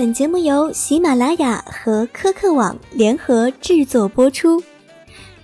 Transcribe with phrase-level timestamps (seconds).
[0.00, 4.64] 本节目由喜马拉雅和科客网联合制作播出。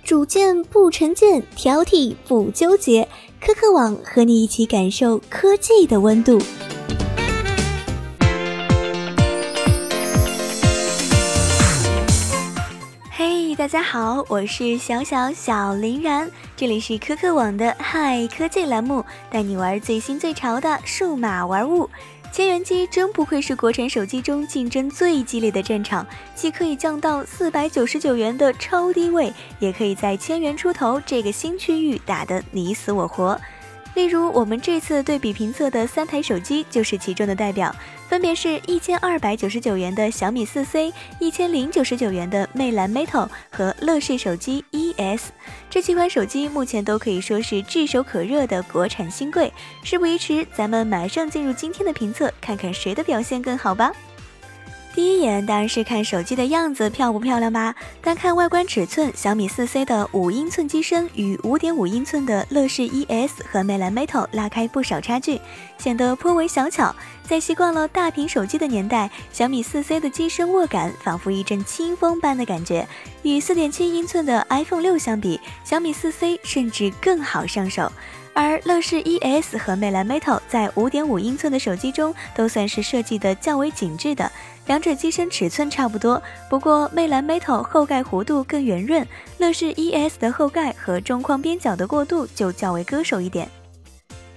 [0.03, 3.07] 主见不成见，挑剔不纠结，
[3.39, 6.41] 科客网和你一起感受科技的温度。
[13.11, 21.87] 嘿，大家好，我是小小小林然，这里是科客网的嗨科技栏目，带你玩最新最潮的数码玩物。
[22.37, 33.41] 千元机真不愧是国产手机中竞争最激烈的战场，既可以降到四百九十九元的超低位，也可以在千元出头这个新区域打得你死我活。
[33.95, 37.75] 例如，我们这次对比评测的三台手机就是其中的代表，
[38.07, 45.29] 分别是一千二百九十九元的小米四 C，一千零九十九元的魅蓝 Metal 和乐视手机 ES。
[45.69, 49.51] 这几款手机目前都可以说是炙手可热的国产新贵。
[49.83, 53.91] 事不宜迟，咱们马上进入今天的评测，看看谁的表现更好吧。
[54.97, 57.75] 第一眼当然是看手机的样子漂不漂亮吧。
[58.01, 65.39] 单看外观尺寸，小米四 C 的五英寸机身与五点五英寸的乐视 ES 和魅蓝 Metal 拉开不少差距，
[65.77, 66.95] 显得颇为小巧。
[67.21, 72.87] 在习惯了大屏手机的年代，小米四 C 的机身握感仿佛一阵清风般的感觉。
[73.21, 77.91] 与四点七英寸的 iPhone 六相比，小米四 C 甚至更好上手。
[78.33, 84.31] 而乐视 ES 和魅蓝 Metal 在五点五英寸的手机中都算是设计的较为紧致的，
[84.67, 86.21] 两者机身尺寸差不多。
[86.49, 89.05] 不过魅蓝 Metal 后盖弧度更圆润，
[89.39, 93.49] 乐视 ES 的后盖和中框边角的过渡就较为割手一点。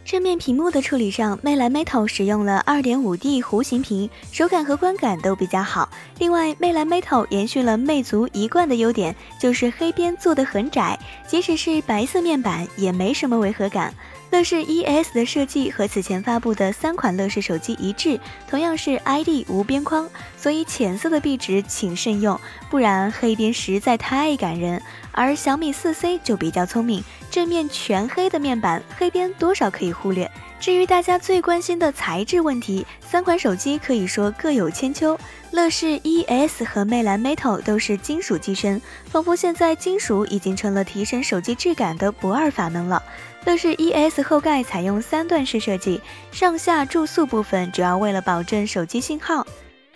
[0.03, 5.89] 正面屏幕的处理上，魅蓝 Metal 使用了 2.5D 弧形屏，手感和观感都比较好。
[6.19, 13.95] 另外，魅蓝 Metal 延续了魅族一贯的优点，就是黑边做的很窄，即使是白色面板也没什么违和感。
[14.31, 24.81] 乐视 ES 的设计和此前发布的三款乐视手机一致，同样是 ID 无边框，所以浅色的壁纸请慎用，不然黑边实在太感人。
[25.11, 30.31] 而小米四 C 就比较聪明，正面全黑的面板，黑边多少可以忽略。
[30.61, 35.19] 至于大家最关心的材质问题，三款手机可以说各有千秋。
[35.51, 43.03] 乐视 ES 和魅蓝 Metal 都是金属机身，仿佛现在金属已经成了提升手机质感的不二法门了。
[43.47, 49.47] 乐视 ES 后盖采用三段式设计，上下注塑部分主要为了保证手机信号。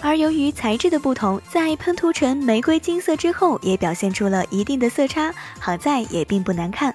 [0.00, 6.94] 而由于材质的不同，在喷涂成玫瑰金色之后，也表现出了一定的色差，好在也并不难看。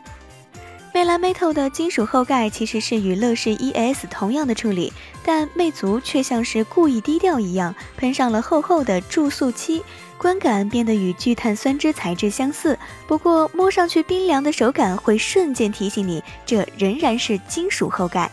[0.91, 4.91] 魅蓝 Metal 的金属后盖其实是与乐视 ES 同样的处理，
[5.23, 9.83] 但魅族却像是故意低调一样，喷上了厚厚的注塑漆，
[10.19, 12.78] 观感变得与聚碳酸酯材质相似。
[13.07, 18.30] 不过摸上去冰凉的手感会瞬间提醒你，这仍然是金属后盖。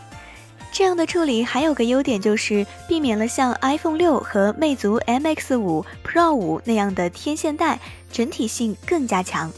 [0.72, 7.80] 这样的处理还有个优点，就是避免了像 iPhone 六和魅族 MX 五 Pro 五那样的天线带，
[8.12, 9.50] 整体性更加强。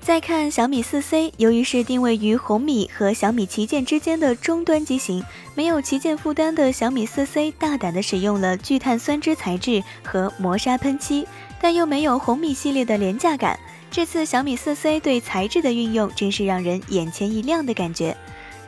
[0.00, 5.22] 再看小米四 C，由于是定位于红米和小米旗舰之间的中端机型，
[5.54, 11.28] 没有旗舰负担的小米四 C 大胆的使用了聚碳酸酯材质和磨砂喷漆，
[11.60, 13.58] 但又没有红米系列的廉价感。
[13.90, 18.16] 这次小米四 C 对材质的运用，真是让人眼前一亮的感觉。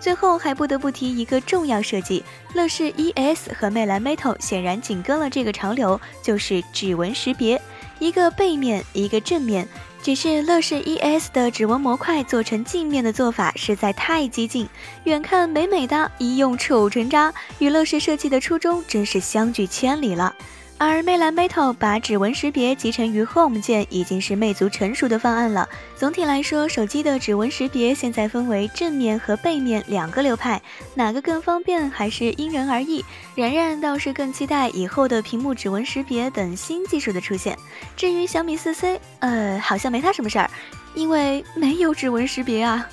[0.00, 7.62] 最后还不得不提一个重要设计，乐视 ES 和魅蓝 Metal 显然紧跟了这个潮流，就是指纹识别，
[8.00, 9.68] 一个背面，一个正面。
[10.02, 14.68] 只是乐视 ES 的指纹模块做成镜面的做法实在太激进，
[15.04, 20.34] 远看美美哒，一用丑成渣，与乐视设计的初衷真是相距千里了。
[20.84, 25.68] 而魅蓝 Metal 把指纹识别集成于 Home 键，已经是魅族成熟的方案了。
[25.94, 30.60] 总体来说，手机的指纹识别现在分为正面和背面两个流派，
[30.96, 33.04] 哪个更方便还是因人而异。
[33.36, 37.56] 然然倒是更期待以后的屏幕指纹识别等新技术的出现。
[37.96, 40.50] 至于小米四 C，呃，好像没它什么事儿，
[40.96, 42.84] 因为没有指纹识别啊。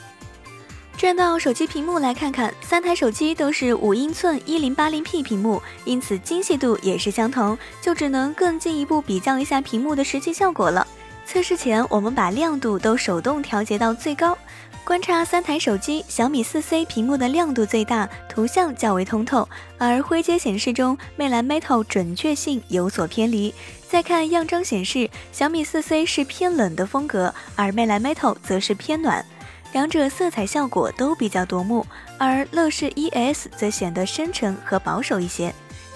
[0.99, 10.85] 转到手机屏幕来看看，三台手机都是五英寸一零八零 P 屏幕，因此精细度也是相同，就只能更进一步比较一下屏幕的实际效果了。
[11.25, 14.37] 测试前，我们把亮度都手动调节到最高，
[14.83, 19.47] 观察三台手机，小米四 C 屏幕的亮度最大，图像较为通透，
[19.77, 23.53] 而灰阶显示中，魅蓝 Metal 准确性有所偏离。
[23.87, 29.25] 再看样张显示，小米四 C 是偏冷的风格，而魅蓝 Metal 则是偏暖。
[29.71, 31.85] 两者色彩效果都比较夺目，
[32.17, 35.53] 而乐视 ES 则显得深沉和保守一些。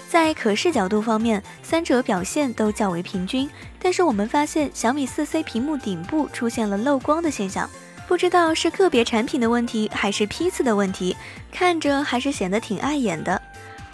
[0.08, 3.50] 在可视角度方面，三者表现都较为平均。
[3.80, 7.68] 但是我们发现小米 4C 屏幕顶部出现了漏光的现象，
[8.06, 11.16] 不知道是个别产品的问题还是批次的问题，
[11.50, 13.42] 看着还是显得挺碍眼的。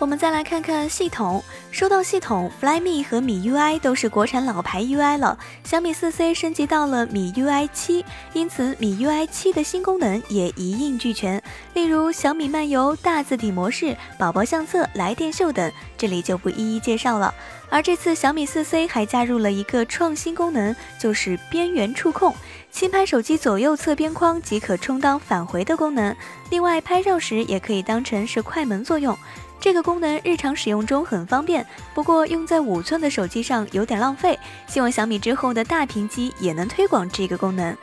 [0.01, 1.45] 我们再来看看系统。
[1.71, 5.39] 说到系统，Flyme 和米 UI 都是国产老牌 UI 了。
[5.63, 8.03] 小米 4C 升级到了米 UI 七，
[8.33, 11.41] 因此米 UI 七的新功能也一应俱全。
[11.75, 17.35] 例如小米漫游、大字体模式、宝宝相册、来电秀等，这里就不一一介绍了。
[17.69, 22.35] 而这次小米 4C 还加入了一个创新功能，就是边缘触控。
[22.71, 26.17] 轻拍手机左右侧边框即可充当返回的功能。
[26.49, 29.15] 另外，拍照时也可以当成是快门作用。
[29.61, 31.65] 这个功能日常使用中很方便，
[31.95, 34.39] 不过用在五寸的手机上有点浪费。
[34.67, 37.77] 希望小米之后的大屏机也能推广这个功能。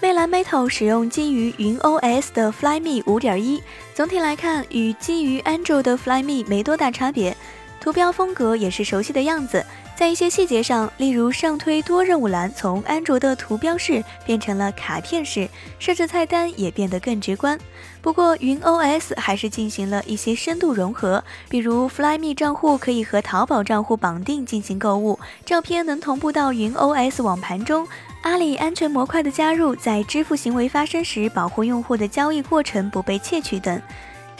[0.00, 3.60] 魅蓝 Metal 使用基于云 OS 的 Flyme 5.1，
[3.94, 7.36] 总体来看与基于 Android 的 Flyme 没多大差别，
[7.80, 9.64] 图标风格也是熟悉的样子。
[9.94, 15.48] 在一些细节上，例如上推多任务栏从安卓的图标式变成了卡片式，
[15.78, 17.56] 设置菜单也变得更直观。
[18.00, 27.86] 不过云 OS 还是进行了一些深度融合，比如 Flyme 账户可以和淘宝账户绑定进行购物，照片能同步到云 OS 网盘中，
[28.22, 33.80] 阿里安全模块的加入，在支付行为发生时保护用户的交易过程不被窃取等。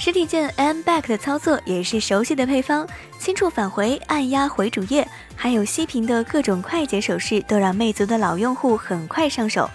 [0.05, 2.85] 实体键 M Back 的操作也是熟悉的配方，
[3.21, 5.07] 轻触返回，按压回主页，
[5.37, 9.71] 还有息屏的各种快捷手势，都让魅族的老用户很快上手。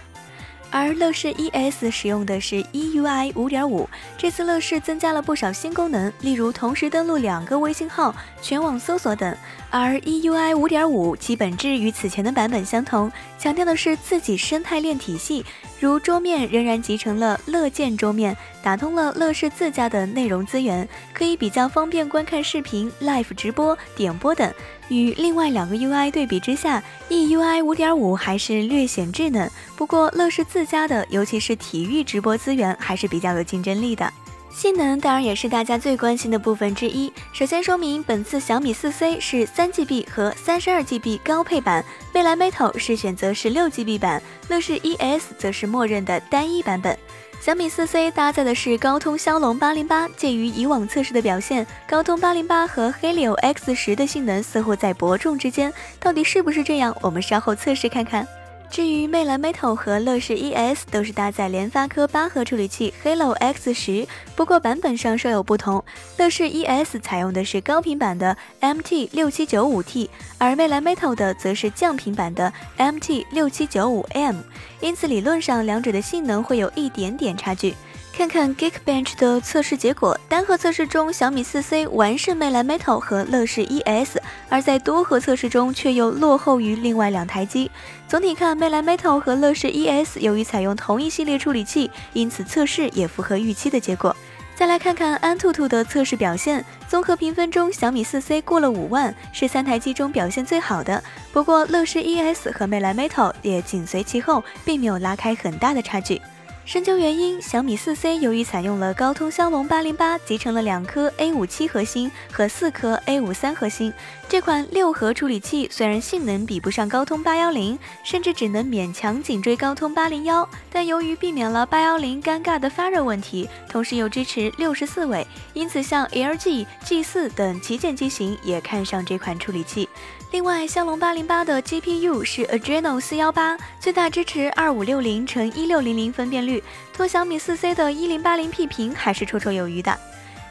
[0.69, 3.87] 而乐视 ES 使用的是 EUI 5.5，
[4.17, 9.33] 这次乐视增加了不少新功能，例如同时登录两个微信号、全网搜索等。
[9.69, 15.45] 而 EUI 5.5其本质与此前的版本相同，强调的是自己生态链体系，
[15.79, 24.51] 如桌面仍然集成了乐见桌面，打通了乐视自家的内容资源，可以比较方便观看视频、Live 直播、点播等。
[24.89, 29.51] 与另外两个 UI 对比之下，EUI 5.5还是略显稚嫩。
[29.75, 34.11] 不过乐视自家的，尤其是体育直播资源，还是比较有竞争力的。
[34.49, 37.11] 性能当然也是大家最关心的部分之一。
[37.31, 46.97] 首先说明，本次小米 4C 是 3GB 和 32GB 高配版，魅蓝 Metal 是选择 16GB 版，乐视 ES 则是默认的单一版本。
[47.39, 56.97] 小米 4C 搭载的是高通骁龙八零八，介于以往测试的表现，高通八零八和 Helio X 十的性能似乎在伯仲之间，到底是不是这样？
[57.01, 58.27] 我们稍后测试看看。
[58.69, 65.83] 至于魅蓝 Metal 和乐视 ES 都是搭载联发科八核处理器 Halo X 十，不过版本上稍有不同。
[66.17, 74.35] 乐视 ES 采用的是高频版的 MT 六七九五 T，而魅蓝 Metal 的则是降频版的 MT 六七九五 M，
[74.79, 77.73] 因此理论上两者的性能会有一点点差距。
[78.17, 84.17] 看看 Geekbench 的测试结果，单核测试中小米 4C 完胜魅蓝 Metal 和乐视 ES，
[84.49, 87.69] 而在多核测试中却又落后于另外两台机。
[88.07, 94.17] 总体看，魅蓝 Metal 和乐视 ES 由于采用同一系列处理器，因此测试也符合预期的结果。
[94.55, 101.03] 再来看看安兔兔的测试表现，综合评分中小米 4C 过了五万，是三台机中表现最好的。
[101.31, 106.19] 不过乐视 ES 和魅蓝 Metal 也紧随其后，并没有拉开很大的差距。
[106.67, 113.93] 深究原因，小米 4C 由于采用了高通骁龙八零八，集成了两颗 A 五七核心和四颗 A 五三核心。
[114.27, 129.87] 这款六核处理器虽然性能比不上高通八幺零，甚至只能勉强紧追高通八零幺，但由于避免了八幺零尴尬的发热问题，同时又支持六十四位，因此像 LG G 四等旗舰机型也看上这款处理器。
[130.31, 136.61] 另外，骁龙八零八的 GPU 是 Adreno 四幺八，最大支持二五六零乘一六零零分辨率，
[136.93, 139.97] 拖小米四 C 的一零八零 P 屏还是绰绰有余的。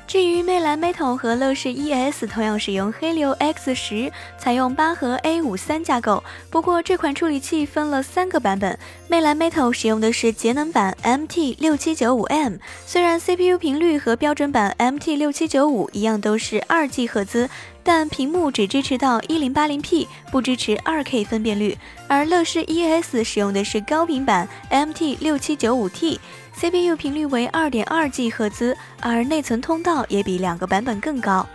[0.06, 8.78] 至于魅蓝 Metal 和乐视 ES 同样使用 Helio X 十，采用八核 A 五三架构，不过这款处理器分了三个版本。
[9.08, 12.54] 魅蓝 Metal 使用的是节能版 MT 六七九五 M，
[12.86, 17.50] 虽然 CPU 频率和标准版 MT 六七九五一样都是二 G 赫兹。
[17.86, 21.78] 但屏幕只支持到一零八零 P，不支持二 K 分辨率。
[22.08, 31.46] 而乐视 ES 使用的是高频版 MT 六七九五 T，CPU 频率为二点二 G 赫兹，而内存通道也比两个版本更高。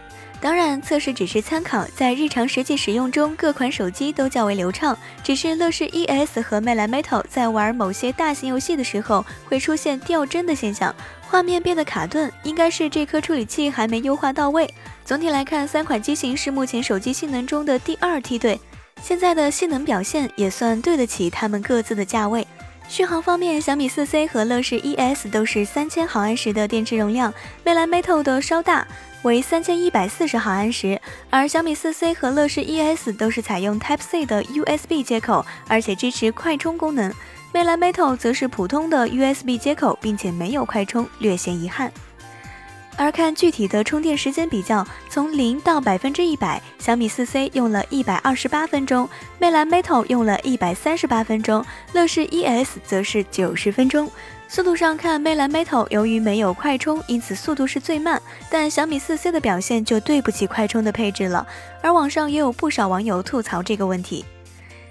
[0.41, 4.97] 当然，测试只是参考，在日常实际使用中，各款手机都较为流畅。
[5.23, 14.67] 只是乐视 ES 和魅蓝 Metal 在玩某些大型游戏的时候，会出现掉帧的现象，画面变得卡顿，应该是这颗处理器还没优化到位。
[15.05, 18.59] 总体来看，三款机型是目前手机性能中的第二梯队，
[18.99, 22.47] 现在的性能表现也算对得起他们各自的价位。
[22.89, 27.31] 续航方面，小米 4C 和乐视 ES 都是三千毫安时的电池容量，
[27.63, 28.87] 魅蓝 Metal 的稍大。
[29.23, 30.99] 为三千一百四十毫安时，
[31.29, 37.13] 而小米四 C 和乐视 ES 都是采用 Type C 的 USB 接口，而且支持快充功能。
[37.53, 41.91] 魅蓝 Metal 则是普通的 USB 接口，并且没有快充，略显遗憾。
[42.97, 51.63] 而看具体的充电时间比较，从零到百分之一百，小米四 C 用了一百二十八分钟，魅蓝 Metal 用了一百三十八分钟，
[51.93, 54.11] 乐视 ES 则是九十分钟。
[54.53, 58.21] 速度上看，魅蓝 Metal 由于没有快充，因此速度是最慢。
[58.49, 61.47] 但小米四 C 的表现就对不起快充的配置了。
[61.81, 64.25] 而网上也有不少网友吐槽这个问题。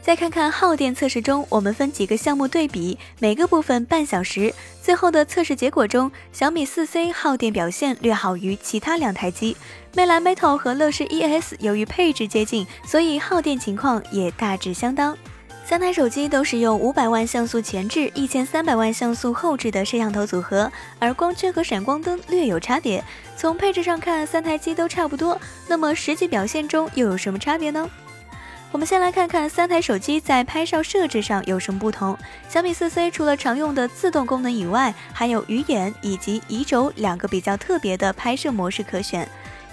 [0.00, 4.54] 再看看耗电测试中，我们分几个项目对比，每个部分半小时。
[4.80, 9.54] 最后的测试结果中，小米四 C 耗电表现略好于其他两台机。
[9.94, 15.14] 魅蓝 Metal 和乐视 ES 由于配置接近，所以耗电情况也大致相当。
[15.70, 23.04] 三台手机都是用五百万像素前置、一千三百万像素后置的摄像头组合，而光圈和闪光灯略有差别。
[23.36, 27.88] 从配置上看，三台机都差不多，那么实际表现中又有什么差别呢？
[28.72, 32.18] 我们先来看看三台手机在拍照设置上有什么不同。
[32.48, 39.28] 小米四 C 除了常用的自动功能以外，还有鱼眼以及移轴两个比较特别的拍摄模式可选。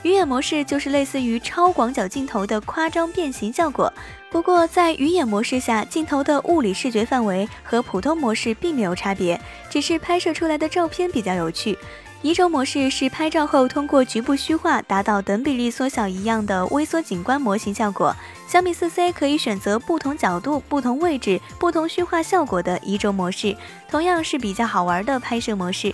[0.08, 3.92] 鱼眼模式就是类似于超广角镜头的夸张变形效果，
[4.32, 9.38] 不过在鱼眼模式下，镜头的物理视觉范围和普通模式并没有差别，
[9.70, 11.78] 只是拍摄出来的照片比较有趣。
[12.22, 18.16] 移轴模式是拍照后通过局部虚化达到等比例缩小一样的微缩景观模型效果。
[18.48, 23.58] 小米四 C 可以选择不同角度、不同位置、不同虚化效果的移轴模式，
[23.92, 25.94] 同样是比较好玩的拍摄模式。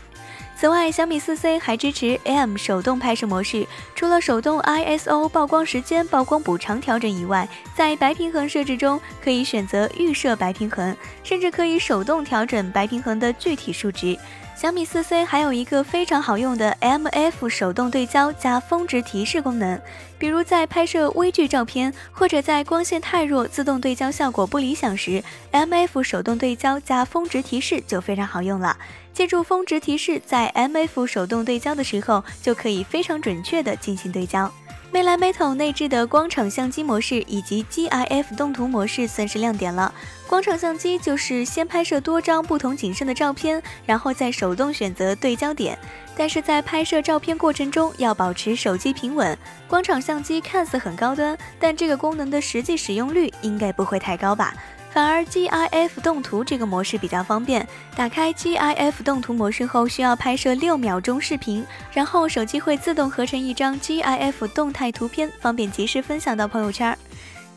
[0.63, 3.67] 此外，小米四 C 还支持 AM 手动拍摄模式。
[3.93, 14.17] 除了手动 ISO 曝光时间、曝光补偿调整以外，在白平衡设置中可以选择预设白平衡，甚至可以手动调整白平衡的具体数值。
[14.55, 19.81] 小米四 C 还有一个非常好用的 MF 手动对焦加峰值提示功能，
[20.17, 28.77] 比如在拍摄微距照片或者在光线太弱、自动对焦效果不理想时，MF 手动对焦加峰值提示就非常好用了。
[29.13, 34.49] 借助峰值提示，在 MF 手动对焦的时候，就可以非常准确的进行对焦。
[34.91, 39.91] 魅蓝 Metal 内置的光场相机模式以及 GIF 动图模式算是亮点了。
[40.33, 45.77] 光场相机就是先拍摄多张不同景深的照片，然后再手动选择对焦点。
[46.17, 49.37] 但是在拍摄照片过程中要保持手机平稳。
[49.67, 54.55] 光场相机看似很高端，但这个功能的实际使用率应该不会太高吧？
[54.89, 66.97] 反而 GIF 动图这个模式比较方便，打开 GIF 动图模式后，需要拍摄六秒钟视频，然后手机会自动合成一张 GIF 动态图片，方便及时分享到朋友圈。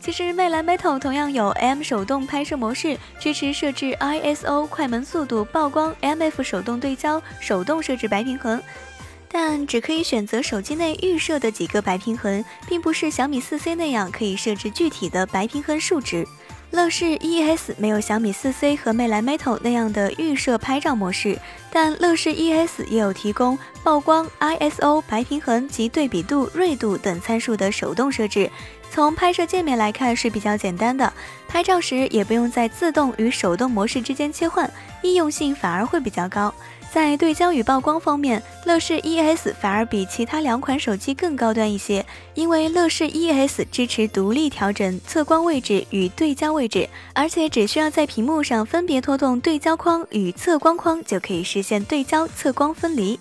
[0.07, 8.63] 其实魅蓝 Metal 同样有 M 手动拍摄模式，支持设置 ISO、快门速度、曝光、MF 手动对焦、手动设置白平衡，
[9.29, 16.25] 但只可以选择手机内预设的几个白平衡，并不是小米 4C 那样可以设置具体的白平衡数值。
[16.71, 21.37] 乐视 ES 没有小米 4C 和魅蓝 Metal 那样的预设拍照模式，
[21.71, 28.49] 但乐视 ES 也有提供曝光、ISO、白平衡及对比度、锐度等参数的手动设置。
[28.91, 31.11] 从拍摄界面来看是比较简单的，
[31.47, 34.69] 拍照时也不用在自动与手动模式之间切换，
[35.03, 36.53] 易用性反而会比较高。
[36.89, 42.03] 在对焦与曝光方面，乐视 ES 反而比其他两款手机更高端一些，
[42.33, 53.19] 因为乐视 ES 支持独立调整测光位置与对焦位置，而且只需要在屏幕上分别拖动对焦框与测光框，就可以实现对焦测光分离。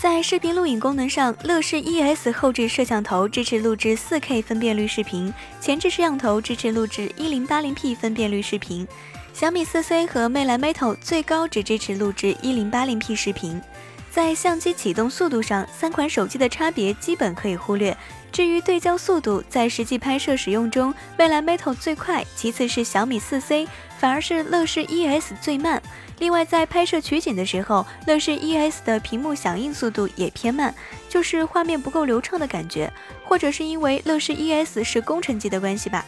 [0.00, 8.86] 在视频录影功能上，乐视 ES 后置摄像头支持录制 4K 分辨率视频，前置摄像头支持录制 1080P 分辨率视频。
[9.32, 13.60] 小米四 C 和魅蓝 Metal 最高只支持录制 1080P 视频。
[14.08, 17.96] 在相机启动速度上，三款手机的差别基本可以忽略。
[18.30, 23.66] 至于对焦速度，在实际拍摄使用中，魅蓝 Metal 最快，其次是小米四 C，
[23.98, 25.82] 反而是乐视 ES 最慢。
[26.18, 30.74] 另外，在拍摄取景的时候，乐视 ES 的屏幕响应速度也偏慢，
[31.08, 32.92] 就是画面不够流畅的感觉，
[33.24, 36.04] 或者是因为乐视 ES 是工程机的关系吧。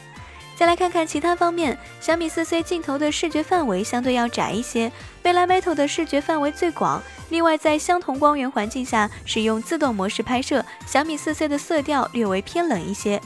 [0.56, 7.00] 再来看看其他方面，小米四 C 镜头的视觉范围相对要窄一些，魅蓝 Metal 的视觉范围最广。
[7.30, 13.18] 另外，在相同光源环境下使用自动模式拍摄，小米四 C 的色调略微偏冷一些。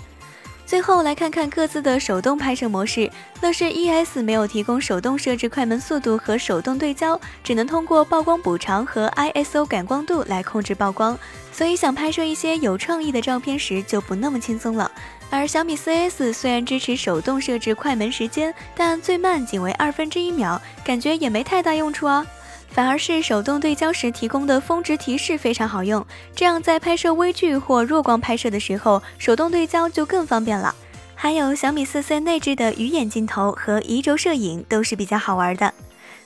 [0.66, 3.11] 最后来看看各自的手动拍摄模式，
[3.42, 11.18] 乐视 ES 没有提供手动设置快门速度和手动对焦，只能通过曝光补偿和 ISO 感光度来控制曝光，
[11.52, 14.90] 所以想拍摄一些有创意的照片时就不那么轻松了。
[15.30, 22.25] 而小米 4S 虽然支持手动设置快门时间，但最慢仅为二分之一秒，感觉也没太大用处啊。
[22.74, 26.04] 反而是手动对焦时提供的峰值提示非常好用，
[26.34, 30.74] 这样在拍摄微距或弱光拍摄的时候，手动对焦就更方便了。
[31.14, 35.72] 还有小米四 C 内置的鱼眼镜头和移轴摄影都是比较好玩的。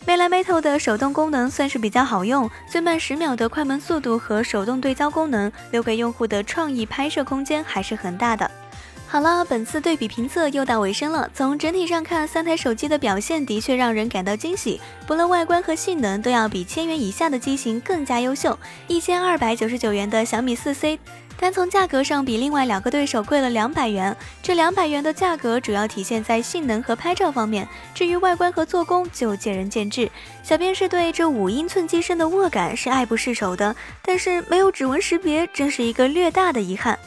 [0.07, 8.51] 魅蓝 Metal 的手动功能算是比较好用，最慢十秒的快门速度和手动对焦功能，留给用户的创意拍摄空间还是很大的。
[9.11, 11.31] 好了，本次对比评测又到尾声了。
[11.33, 18.57] 从整体上看，三台手机的表现的确让人感到惊喜，不论外观和性能，都要比千元以下的机型更加优秀。
[18.87, 20.99] 一千二百九十九元的小米四 C。
[21.41, 30.11] 单从价格上比另外两个对手贵了两百元，这两百元的价格主要体现在性能和拍照方面，至于外观和做工就见仁见智。
[30.43, 36.99] 小编是对这五英寸机身的握感是爱不释手的，但是没有指纹识别，真是一个略大的遗憾。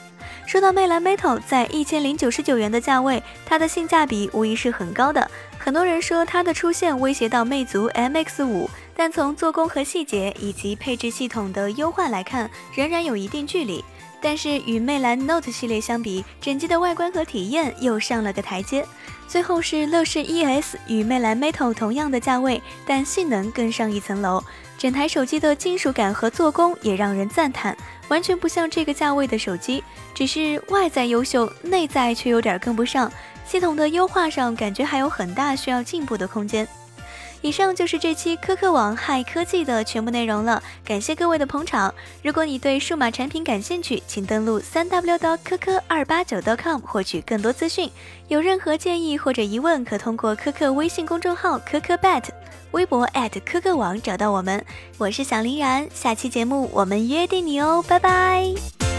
[0.51, 5.31] 说到魅蓝 Metal，在一千零九十九元的价位，它的性价比无疑是很高的。
[5.57, 13.81] 很多人说它的出现威胁到魅族 MX 五，但从做工和细节以及配置系统的优化来看，仍然有一定距离。
[14.19, 18.85] 但是与魅蓝 Note 系列相比，整机的外观和体验又上了个台阶。
[19.29, 24.43] 最后是乐视 ES，与魅蓝 Metal 同样的价位，但性能更上一层楼。
[24.77, 27.77] 整台手机的金属感和做工也让人赞叹，
[28.11, 29.81] 完全不像这个价位的手机。
[30.13, 33.09] 只是外在优秀，内在却有点跟不上。
[33.47, 36.67] 系统的优化上，感觉还有很大需要进步的空间。
[37.41, 41.91] 以上就是这期科科网嗨科技的全部内容了，感谢各位的捧场。
[42.21, 47.89] 如果你对数码产品感兴趣，请登录三 w 到科科二八九 .com 获取更多资讯。
[48.27, 52.25] 有任何建议或者疑问，可通过科科微信公众号科科 bet，
[52.71, 53.05] 微博
[53.39, 54.63] 科科网找到我们。
[54.97, 58.90] 我是小林然，下期节目我们约定你哦，拜拜。